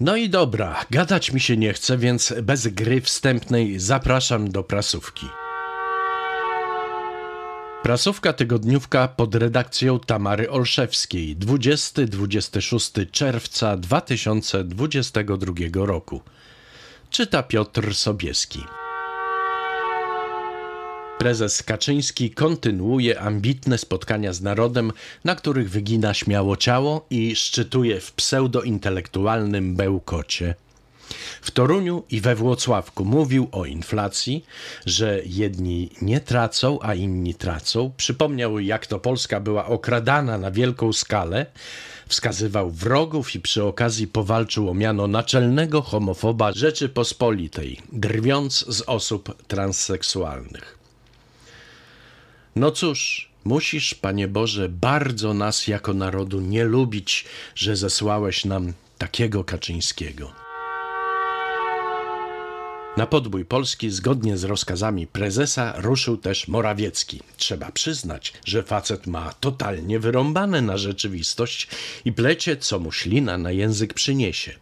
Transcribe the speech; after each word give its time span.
No 0.00 0.16
i 0.16 0.30
dobra, 0.30 0.84
gadać 0.90 1.32
mi 1.32 1.40
się 1.40 1.56
nie 1.56 1.72
chce, 1.72 1.98
więc 1.98 2.34
bez 2.42 2.66
gry 2.66 3.00
wstępnej 3.00 3.80
zapraszam 3.80 4.50
do 4.50 4.64
prasówki. 4.64 5.26
Prasówka 7.82 8.32
tygodniówka 8.32 9.08
pod 9.08 9.34
redakcją 9.34 10.00
Tamary 10.00 10.50
Olszewskiej 10.50 11.36
20-26 11.36 13.10
czerwca 13.10 13.76
2022 13.76 15.86
roku. 15.86 16.20
Czyta 17.10 17.42
Piotr 17.42 17.94
Sobieski. 17.94 18.60
Prezes 21.18 21.62
Kaczyński 21.62 22.30
kontynuuje 22.30 23.20
ambitne 23.20 23.78
spotkania 23.78 24.32
z 24.32 24.40
narodem, 24.40 24.92
na 25.24 25.34
których 25.34 25.70
wygina 25.70 26.14
śmiało 26.14 26.56
ciało 26.56 27.06
i 27.10 27.36
szczytuje 27.36 28.00
w 28.00 28.12
pseudointelektualnym 28.12 29.76
bełkocie. 29.76 30.54
W 31.42 31.50
Toruniu 31.50 32.02
i 32.10 32.20
we 32.20 32.34
Włocławku 32.34 33.04
mówił 33.04 33.48
o 33.52 33.64
inflacji, 33.64 34.44
że 34.86 35.20
jedni 35.26 35.90
nie 36.02 36.20
tracą, 36.20 36.78
a 36.82 36.94
inni 36.94 37.34
tracą. 37.34 37.92
Przypomniał, 37.96 38.58
jak 38.58 38.86
to 38.86 38.98
Polska 38.98 39.40
była 39.40 39.66
okradana 39.66 40.38
na 40.38 40.50
wielką 40.50 40.92
skalę. 40.92 41.46
Wskazywał 42.08 42.70
wrogów 42.70 43.34
i 43.34 43.40
przy 43.40 43.64
okazji 43.64 44.06
powalczył 44.06 44.70
o 44.70 44.74
miano 44.74 45.06
naczelnego 45.06 45.82
homofoba 45.82 46.52
Rzeczypospolitej, 46.52 47.80
drwiąc 47.92 48.64
z 48.68 48.80
osób 48.80 49.42
transseksualnych. 49.46 50.83
No 52.56 52.70
cóż, 52.70 53.30
musisz, 53.44 53.94
Panie 53.94 54.28
Boże, 54.28 54.68
bardzo 54.68 55.34
nas 55.34 55.68
jako 55.68 55.94
narodu 55.94 56.40
nie 56.40 56.64
lubić, 56.64 57.24
że 57.54 57.76
zesłałeś 57.76 58.44
nam 58.44 58.72
takiego 58.98 59.44
Kaczyńskiego. 59.44 60.32
Na 62.96 63.06
podbój 63.06 63.44
Polski, 63.44 63.90
zgodnie 63.90 64.36
z 64.36 64.44
rozkazami 64.44 65.06
prezesa, 65.06 65.74
ruszył 65.76 66.16
też 66.16 66.48
Morawiecki. 66.48 67.20
Trzeba 67.36 67.72
przyznać, 67.72 68.32
że 68.44 68.62
facet 68.62 69.06
ma 69.06 69.32
totalnie 69.32 69.98
wyrąbane 70.00 70.62
na 70.62 70.78
rzeczywistość 70.78 71.68
i 72.04 72.12
plecie, 72.12 72.56
co 72.56 72.78
mu 72.78 72.92
ślina 72.92 73.38
na 73.38 73.50
język 73.50 73.94
przyniesie. 73.94 74.54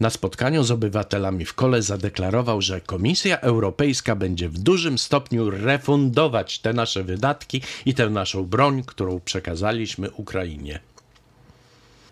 Na 0.00 0.10
spotkaniu 0.10 0.64
z 0.64 0.70
obywatelami 0.70 1.44
w 1.44 1.54
kole 1.54 1.82
zadeklarował, 1.82 2.62
że 2.62 2.80
Komisja 2.80 3.40
Europejska 3.40 4.16
będzie 4.16 4.48
w 4.48 4.58
dużym 4.58 4.98
stopniu 4.98 5.50
refundować 5.50 6.58
te 6.58 6.72
nasze 6.72 7.04
wydatki 7.04 7.62
i 7.86 7.94
tę 7.94 8.10
naszą 8.10 8.44
broń, 8.44 8.82
którą 8.86 9.20
przekazaliśmy 9.20 10.10
Ukrainie. 10.10 10.80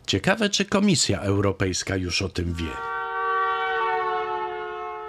Ciekawe, 0.06 0.50
czy 0.50 0.64
Komisja 0.64 1.20
Europejska 1.20 1.96
już 1.96 2.22
o 2.22 2.28
tym 2.28 2.54
wie. 2.54 3.00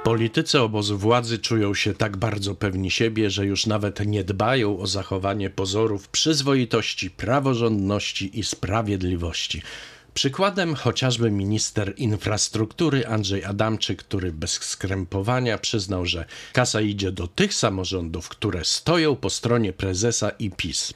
Politycy 0.03 0.59
obozu 0.59 0.97
władzy 0.97 1.39
czują 1.39 1.73
się 1.73 1.93
tak 1.93 2.17
bardzo 2.17 2.55
pewni 2.55 2.91
siebie, 2.91 3.29
że 3.29 3.45
już 3.45 3.65
nawet 3.65 4.05
nie 4.05 4.23
dbają 4.23 4.79
o 4.79 4.87
zachowanie 4.87 5.49
pozorów 5.49 6.07
przyzwoitości, 6.07 7.09
praworządności 7.09 8.39
i 8.39 8.43
sprawiedliwości. 8.43 9.61
Przykładem 10.13 10.75
chociażby 10.75 11.31
minister 11.31 11.93
infrastruktury 11.97 13.07
Andrzej 13.07 13.45
Adamczyk, 13.45 14.03
który 14.03 14.31
bez 14.31 14.51
skrępowania 14.51 15.57
przyznał, 15.57 16.05
że 16.05 16.25
kasa 16.53 16.81
idzie 16.81 17.11
do 17.11 17.27
tych 17.27 17.53
samorządów, 17.53 18.29
które 18.29 18.65
stoją 18.65 19.15
po 19.15 19.29
stronie 19.29 19.73
prezesa 19.73 20.29
i 20.29 20.51
PiS. 20.51 20.93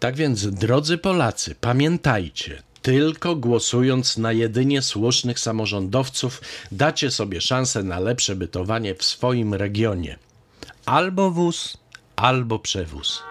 Tak 0.00 0.16
więc, 0.16 0.46
drodzy 0.46 0.98
Polacy, 0.98 1.54
pamiętajcie, 1.60 2.62
tylko 2.82 3.36
głosując 3.36 4.16
na 4.16 4.32
jedynie 4.32 4.82
słusznych 4.82 5.40
samorządowców 5.40 6.40
dacie 6.72 7.10
sobie 7.10 7.40
szansę 7.40 7.82
na 7.82 7.98
lepsze 7.98 8.36
bytowanie 8.36 8.94
w 8.94 9.04
swoim 9.04 9.54
regionie. 9.54 10.18
Albo 10.86 11.30
wóz, 11.30 11.76
albo 12.16 12.58
przewóz. 12.58 13.22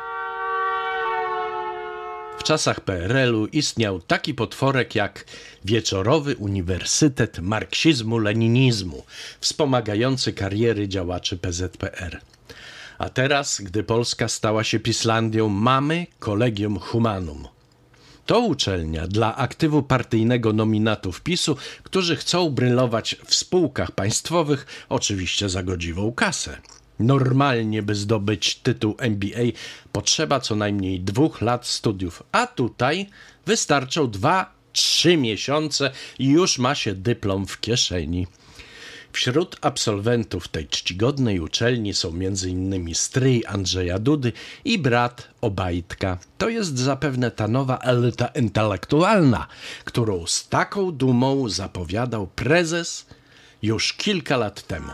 W 2.39 2.43
czasach 2.43 2.81
PRL-u 2.81 3.45
istniał 3.45 3.99
taki 3.99 4.33
potworek 4.33 4.95
jak 4.95 5.25
Wieczorowy 5.65 6.35
Uniwersytet 6.35 7.39
Marksizmu-Leninizmu, 7.39 9.01
wspomagający 9.41 10.33
kariery 10.33 10.87
działaczy 10.87 11.37
PZPR. 11.37 12.21
A 12.97 13.09
teraz, 13.09 13.61
gdy 13.61 13.83
Polska 13.83 14.27
stała 14.27 14.63
się 14.63 14.79
Pislandią, 14.79 15.49
mamy 15.49 16.07
Collegium 16.19 16.79
Humanum. 16.79 17.47
To 18.25 18.39
uczelnia 18.39 19.07
dla 19.07 19.35
aktywu 19.35 19.83
partyjnego 19.83 20.53
nominatów 20.53 21.21
PiSu, 21.21 21.57
którzy 21.83 22.15
chcą 22.15 22.49
brylować 22.49 23.15
w 23.25 23.35
spółkach 23.35 23.91
państwowych, 23.91 24.65
oczywiście 24.89 25.49
za 25.49 25.63
godziwą 25.63 26.11
kasę. 26.11 26.57
Normalnie, 26.99 27.83
by 27.83 27.95
zdobyć 27.95 28.55
tytuł 28.55 28.95
MBA, 28.99 29.43
potrzeba 29.91 30.39
co 30.39 30.55
najmniej 30.55 30.99
dwóch 30.99 31.41
lat 31.41 31.67
studiów, 31.67 32.23
a 32.31 32.47
tutaj 32.47 33.09
wystarczą 33.45 34.11
dwa, 34.11 34.53
trzy 34.73 35.17
miesiące 35.17 35.91
i 36.19 36.27
już 36.27 36.57
ma 36.57 36.75
się 36.75 36.95
dyplom 36.95 37.47
w 37.47 37.59
kieszeni. 37.59 38.27
Wśród 39.11 39.57
absolwentów 39.61 40.47
tej 40.47 40.67
czcigodnej 40.67 41.39
uczelni 41.39 41.93
są 41.93 42.09
m.in. 42.09 42.95
stryj 42.95 43.43
Andrzeja 43.47 43.99
Dudy 43.99 44.33
i 44.65 44.79
brat 44.79 45.27
Obajtka. 45.41 46.17
To 46.37 46.49
jest 46.49 46.79
zapewne 46.79 47.31
ta 47.31 47.47
nowa 47.47 47.77
elita 47.77 48.27
intelektualna, 48.27 49.47
którą 49.85 50.27
z 50.27 50.47
taką 50.47 50.91
dumą 50.91 51.49
zapowiadał 51.49 52.27
prezes 52.27 53.05
już 53.61 53.93
kilka 53.93 54.37
lat 54.37 54.67
temu. 54.67 54.91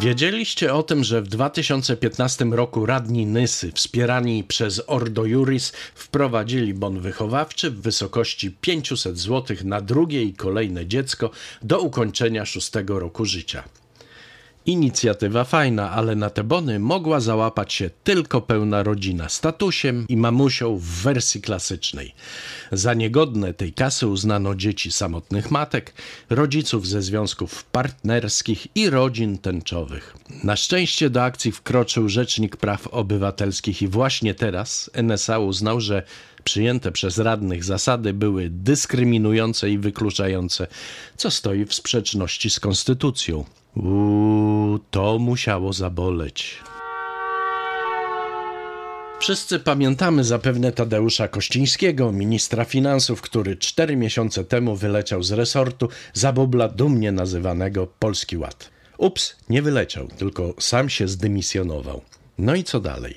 Wiedzieliście 0.00 0.74
o 0.74 0.82
tym, 0.82 1.04
że 1.04 1.22
w 1.22 1.28
2015 1.28 2.44
roku 2.44 2.86
radni 2.86 3.26
Nysy, 3.26 3.72
wspierani 3.72 4.44
przez 4.44 4.82
Ordo 4.86 5.24
Juris, 5.24 5.72
wprowadzili 5.94 6.74
bon 6.74 7.00
wychowawczy 7.00 7.70
w 7.70 7.80
wysokości 7.80 8.50
500 8.50 9.18
zł 9.18 9.56
na 9.64 9.80
drugie 9.80 10.22
i 10.22 10.34
kolejne 10.34 10.86
dziecko 10.86 11.30
do 11.62 11.80
ukończenia 11.80 12.44
szóstego 12.44 12.98
roku 12.98 13.24
życia. 13.24 13.64
Inicjatywa 14.68 15.44
fajna, 15.44 15.90
ale 15.90 16.16
na 16.16 16.30
te 16.30 16.44
bony 16.44 16.78
mogła 16.78 17.20
załapać 17.20 17.72
się 17.72 17.90
tylko 18.04 18.40
pełna 18.40 18.82
rodzina 18.82 19.28
statusiem 19.28 20.06
i 20.08 20.16
mamusią 20.16 20.76
w 20.76 20.82
wersji 20.84 21.40
klasycznej. 21.40 22.14
Za 22.72 22.94
niegodne 22.94 23.54
tej 23.54 23.72
kasy 23.72 24.06
uznano 24.06 24.54
dzieci 24.54 24.92
samotnych 24.92 25.50
matek, 25.50 25.94
rodziców 26.30 26.88
ze 26.88 27.02
związków 27.02 27.64
partnerskich 27.64 28.76
i 28.76 28.90
rodzin 28.90 29.38
tęczowych. 29.38 30.16
Na 30.44 30.56
szczęście 30.56 31.10
do 31.10 31.22
akcji 31.22 31.52
wkroczył 31.52 32.08
Rzecznik 32.08 32.56
Praw 32.56 32.86
Obywatelskich 32.86 33.82
i 33.82 33.88
właśnie 33.88 34.34
teraz 34.34 34.90
NSA 35.02 35.38
uznał, 35.38 35.80
że 35.80 36.02
przyjęte 36.48 36.92
przez 36.92 37.18
radnych 37.18 37.64
zasady 37.64 38.12
były 38.12 38.50
dyskryminujące 38.50 39.70
i 39.70 39.78
wykluczające, 39.78 40.66
co 41.16 41.30
stoi 41.30 41.64
w 41.64 41.74
sprzeczności 41.74 42.50
z 42.50 42.60
konstytucją. 42.60 43.44
Uuu, 43.76 44.78
to 44.90 45.18
musiało 45.18 45.72
zaboleć. 45.72 46.58
Wszyscy 49.20 49.60
pamiętamy 49.60 50.24
zapewne 50.24 50.72
Tadeusza 50.72 51.28
Kościńskiego, 51.28 52.12
ministra 52.12 52.64
finansów, 52.64 53.22
który 53.22 53.56
cztery 53.56 53.96
miesiące 53.96 54.44
temu 54.44 54.76
wyleciał 54.76 55.22
z 55.22 55.32
resortu 55.32 55.88
za 56.12 56.32
bubla 56.32 56.68
dumnie 56.68 57.12
nazywanego 57.12 57.86
Polski 57.98 58.36
Ład. 58.36 58.70
Ups, 58.98 59.36
nie 59.48 59.62
wyleciał, 59.62 60.08
tylko 60.18 60.54
sam 60.58 60.88
się 60.88 61.08
zdymisjonował. 61.08 62.02
No 62.38 62.54
i 62.54 62.64
co 62.64 62.80
dalej? 62.80 63.14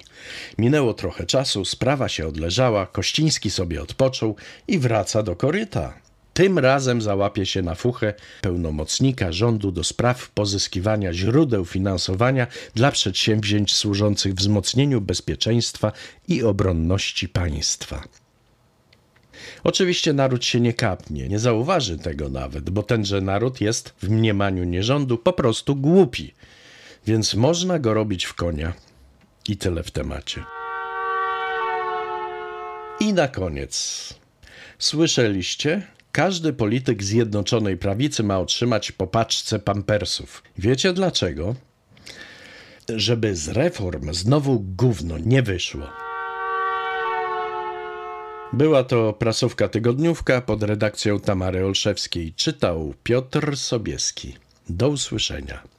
Minęło 0.57 0.93
trochę 0.93 1.25
czasu, 1.25 1.65
sprawa 1.65 2.09
się 2.09 2.27
odleżała, 2.27 2.85
Kościński 2.85 3.51
sobie 3.51 3.81
odpoczął 3.81 4.35
i 4.67 4.79
wraca 4.79 5.23
do 5.23 5.35
koryta. 5.35 5.93
Tym 6.33 6.59
razem 6.59 7.01
załapie 7.01 7.45
się 7.45 7.61
na 7.61 7.75
fuchę 7.75 8.13
pełnomocnika 8.41 9.31
rządu 9.31 9.71
do 9.71 9.83
spraw 9.83 10.29
pozyskiwania 10.29 11.13
źródeł 11.13 11.65
finansowania 11.65 12.47
dla 12.75 12.91
przedsięwzięć 12.91 13.75
służących 13.75 14.33
wzmocnieniu 14.33 15.01
bezpieczeństwa 15.01 15.91
i 16.27 16.43
obronności 16.43 17.29
państwa. 17.29 18.03
Oczywiście 19.63 20.13
naród 20.13 20.45
się 20.45 20.59
nie 20.59 20.73
kapnie, 20.73 21.29
nie 21.29 21.39
zauważy 21.39 21.97
tego 21.97 22.29
nawet, 22.29 22.69
bo 22.69 22.83
tenże 22.83 23.21
naród 23.21 23.61
jest 23.61 23.93
w 24.01 24.09
mniemaniu 24.09 24.63
nierządu 24.63 25.17
po 25.17 25.33
prostu 25.33 25.75
głupi, 25.75 26.33
więc 27.07 27.33
można 27.33 27.79
go 27.79 27.93
robić 27.93 28.25
w 28.25 28.33
konia. 28.33 28.73
I 29.47 29.57
tyle 29.57 29.83
w 29.83 29.91
temacie. 29.91 30.43
I 32.99 33.13
na 33.13 33.27
koniec. 33.27 34.13
Słyszeliście? 34.79 35.87
Każdy 36.11 36.53
polityk 36.53 37.03
Zjednoczonej 37.03 37.77
Prawicy 37.77 38.23
ma 38.23 38.39
otrzymać 38.39 38.91
po 38.91 39.07
paczce 39.07 39.59
pampersów. 39.59 40.43
Wiecie 40.57 40.93
dlaczego? 40.93 41.55
Żeby 42.89 43.35
z 43.35 43.47
reform 43.47 44.13
znowu 44.13 44.59
gówno 44.59 45.17
nie 45.17 45.41
wyszło. 45.41 45.87
Była 48.53 48.83
to 48.83 49.13
prasówka 49.13 49.67
tygodniówka 49.67 50.41
pod 50.41 50.63
redakcją 50.63 51.19
Tamary 51.19 51.65
Olszewskiej. 51.65 52.33
Czytał 52.33 52.93
Piotr 53.03 53.57
Sobieski. 53.57 54.35
Do 54.69 54.89
usłyszenia. 54.89 55.70